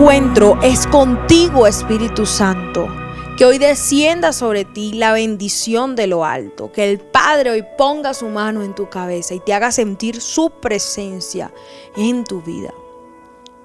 [0.00, 2.88] encuentro es contigo, Espíritu Santo.
[3.36, 6.72] Que hoy descienda sobre ti la bendición de lo alto.
[6.72, 10.52] Que el Padre hoy ponga su mano en tu cabeza y te haga sentir su
[10.58, 11.52] presencia
[11.98, 12.72] en tu vida.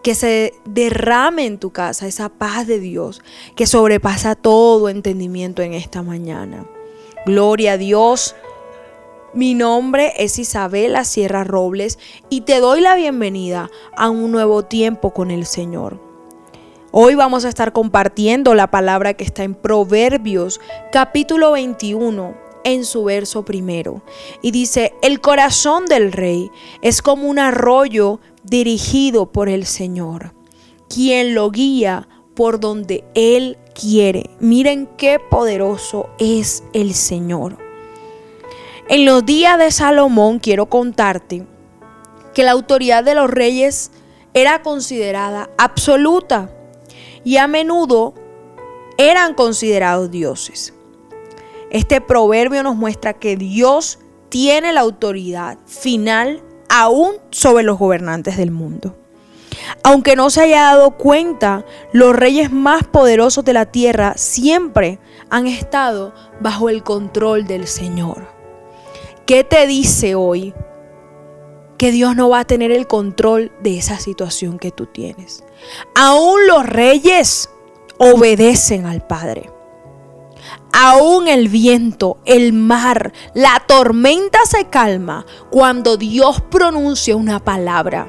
[0.04, 3.22] Que se derrame en tu casa esa paz de Dios
[3.56, 6.66] que sobrepasa todo entendimiento en esta mañana.
[7.26, 8.36] Gloria a Dios.
[9.34, 11.98] Mi nombre es Isabela Sierra Robles
[12.30, 16.05] y te doy la bienvenida a un nuevo tiempo con el Señor.
[16.98, 20.62] Hoy vamos a estar compartiendo la palabra que está en Proverbios
[20.94, 24.02] capítulo 21 en su verso primero.
[24.42, 26.50] Y dice, el corazón del rey
[26.82, 30.34] es como un arroyo dirigido por el Señor,
[30.88, 34.30] quien lo guía por donde Él quiere.
[34.40, 37.58] Miren qué poderoso es el Señor.
[38.88, 41.46] En los días de Salomón quiero contarte
[42.34, 43.92] que la autoridad de los reyes
[44.34, 46.55] era considerada absoluta
[47.26, 48.14] y a menudo
[48.98, 50.74] eran considerados dioses.
[51.70, 58.52] Este proverbio nos muestra que Dios tiene la autoridad final aún sobre los gobernantes del
[58.52, 58.96] mundo.
[59.84, 65.48] Aunque no se haya dado cuenta, los reyes más poderosos de la tierra siempre han
[65.48, 68.28] estado bajo el control del Señor.
[69.26, 70.54] ¿Qué te dice hoy
[71.78, 75.44] que Dios no va a tener el control de esa situación que tú tienes?
[75.96, 77.50] Aún los reyes
[77.98, 79.50] obedecen al Padre.
[80.74, 88.08] Aún el viento, el mar, la tormenta se calma cuando Dios pronuncia una palabra.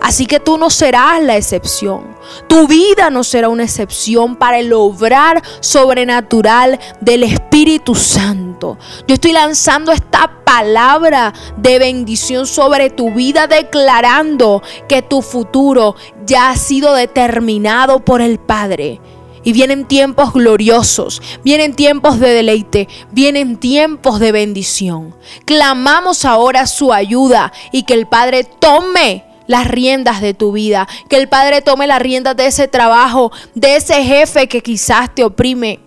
[0.00, 2.16] Así que tú no serás la excepción.
[2.48, 8.78] Tu vida no será una excepción para el obrar sobrenatural del Espíritu Santo.
[9.06, 16.50] Yo estoy lanzando esta palabra de bendición sobre tu vida, declarando que tu futuro ya
[16.50, 19.00] ha sido determinado por el Padre.
[19.42, 25.16] Y vienen tiempos gloriosos, vienen tiempos de deleite, vienen tiempos de bendición.
[25.46, 31.16] Clamamos ahora su ayuda y que el Padre tome las riendas de tu vida, que
[31.16, 35.80] el Padre tome las riendas de ese trabajo, de ese jefe que quizás te oprime,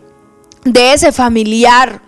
[0.66, 2.02] de ese familiar,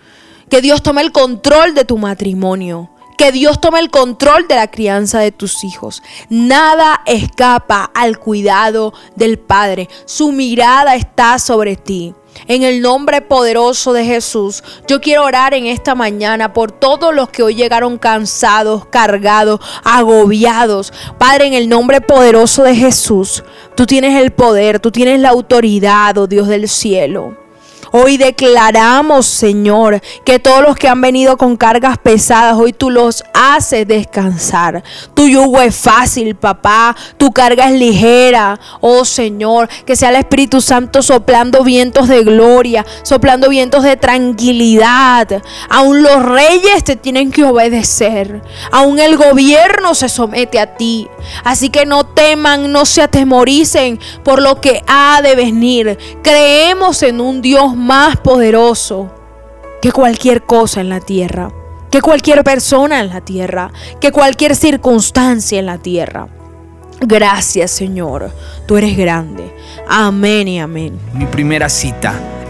[0.50, 2.90] que Dios tome el control de tu matrimonio.
[3.16, 6.02] Que Dios tome el control de la crianza de tus hijos.
[6.28, 9.88] Nada escapa al cuidado del Padre.
[10.04, 12.14] Su mirada está sobre ti.
[12.46, 17.28] En el nombre poderoso de Jesús, yo quiero orar en esta mañana por todos los
[17.30, 20.92] que hoy llegaron cansados, cargados, agobiados.
[21.18, 23.42] Padre, en el nombre poderoso de Jesús,
[23.74, 27.45] tú tienes el poder, tú tienes la autoridad, oh Dios del cielo.
[27.92, 33.24] Hoy declaramos, Señor, que todos los que han venido con cargas pesadas, hoy tú los
[33.32, 34.82] haces descansar.
[35.14, 36.96] Tu yugo es fácil, papá.
[37.16, 38.58] Tu carga es ligera.
[38.80, 45.42] Oh Señor, que sea el Espíritu Santo soplando vientos de gloria, soplando vientos de tranquilidad.
[45.68, 48.42] Aún los reyes te tienen que obedecer.
[48.72, 51.08] Aún el gobierno se somete a ti.
[51.44, 55.98] Así que no teman, no se atemoricen por lo que ha de venir.
[56.22, 59.10] Creemos en un Dios más poderoso
[59.82, 61.52] que cualquier cosa en la tierra,
[61.90, 63.70] que cualquier persona en la tierra,
[64.00, 66.26] que cualquier circunstancia en la tierra.
[67.00, 68.32] Gracias Señor,
[68.66, 69.54] tú eres grande.
[69.86, 70.98] Amén y amén.
[71.12, 72.14] Mi primera cita